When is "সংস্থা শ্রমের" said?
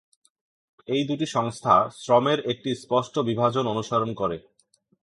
1.27-2.39